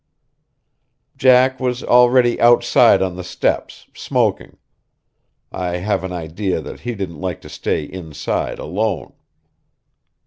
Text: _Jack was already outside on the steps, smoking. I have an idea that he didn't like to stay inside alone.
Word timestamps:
_Jack 1.15 1.59
was 1.59 1.83
already 1.83 2.41
outside 2.41 3.03
on 3.03 3.15
the 3.17 3.23
steps, 3.23 3.85
smoking. 3.93 4.57
I 5.51 5.77
have 5.77 6.03
an 6.03 6.11
idea 6.11 6.59
that 6.59 6.79
he 6.79 6.95
didn't 6.95 7.21
like 7.21 7.39
to 7.41 7.49
stay 7.49 7.83
inside 7.83 8.57
alone. 8.57 9.13